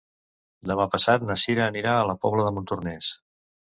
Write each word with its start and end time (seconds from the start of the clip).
Demà 0.71 0.87
passat 0.95 1.27
na 1.29 1.37
Cira 1.43 1.69
anirà 1.69 1.97
a 2.01 2.11
la 2.13 2.19
Pobla 2.27 2.51
de 2.51 2.59
Montornès. 2.61 3.17